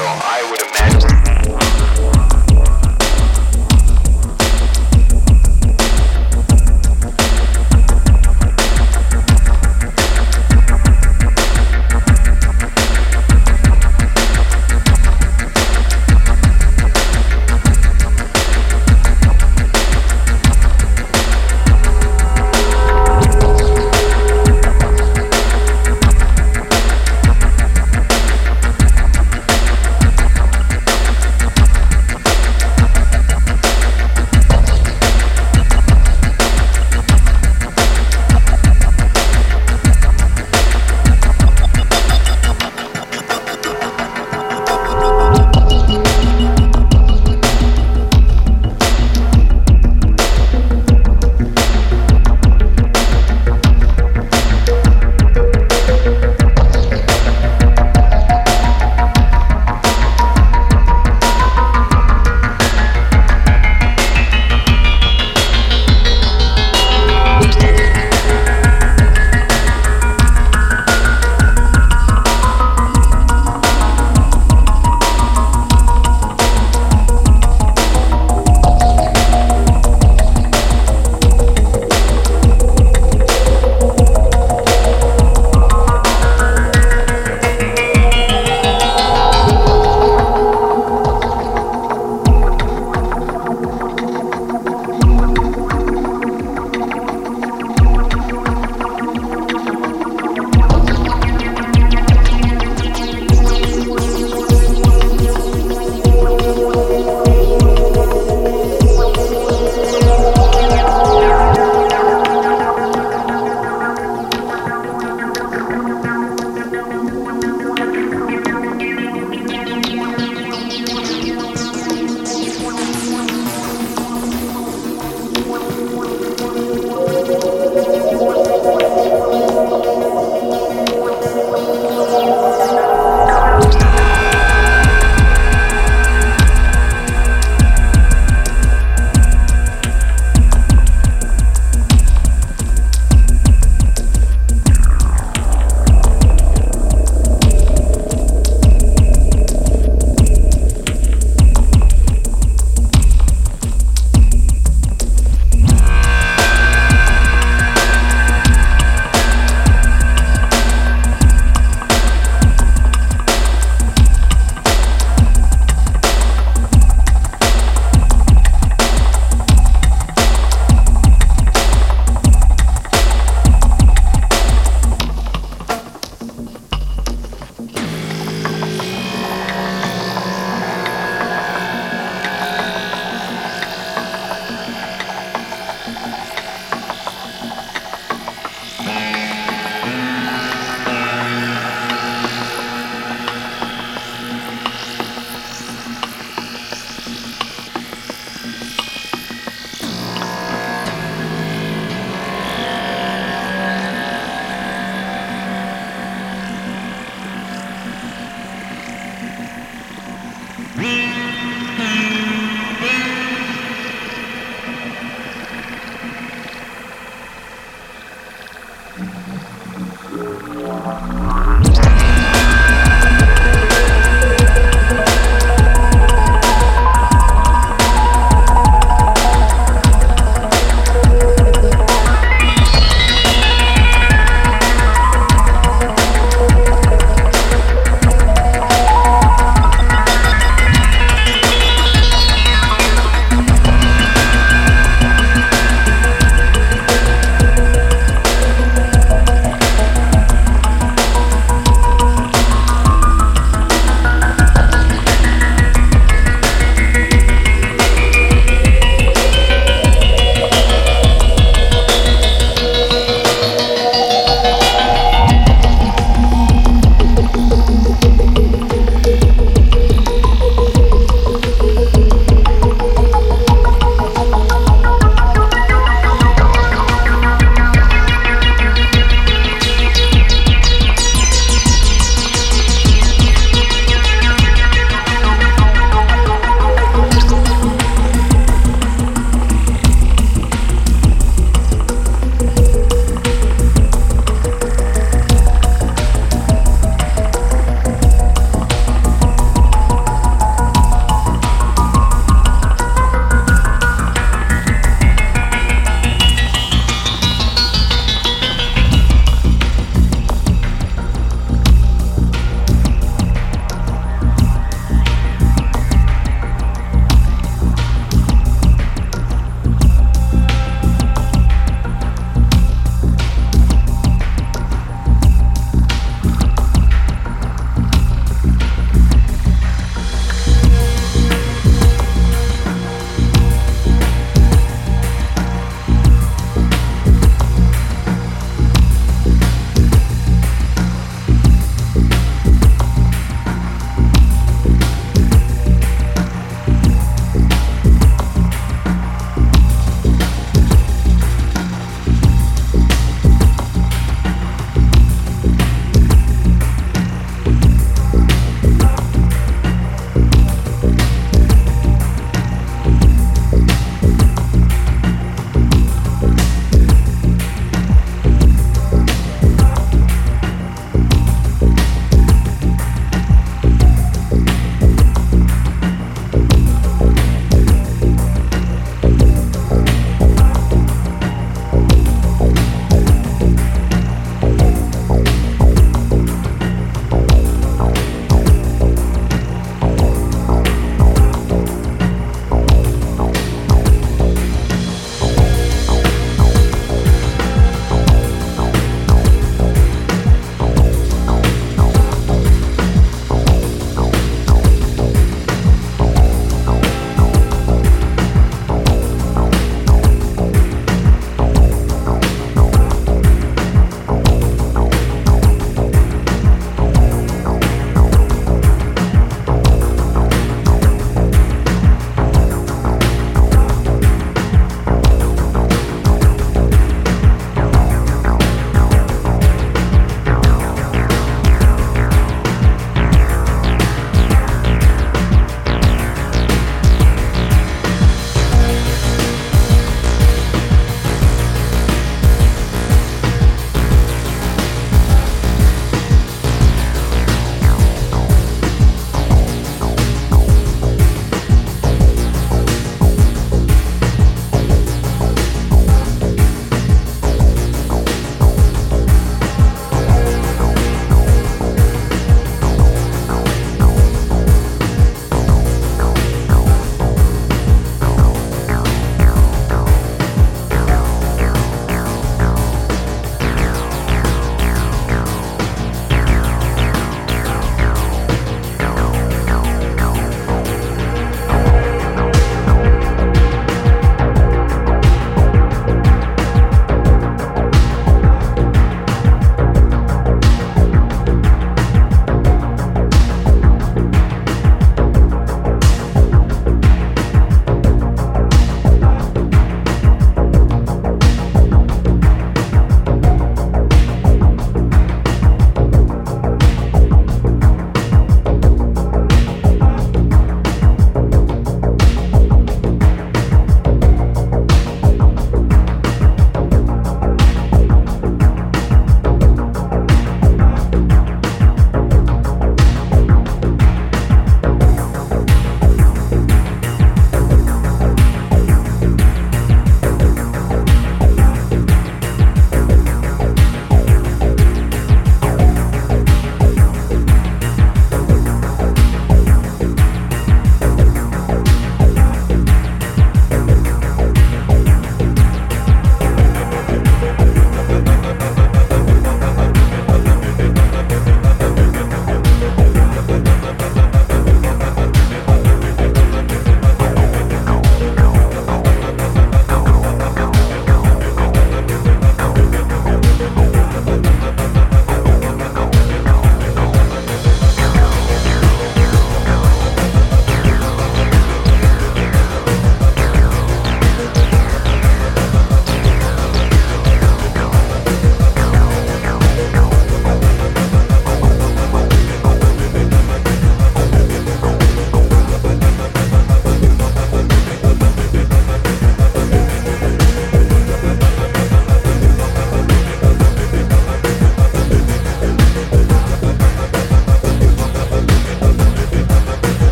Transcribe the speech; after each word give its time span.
so 0.00 0.06
I 0.06 0.48
would 0.50 0.59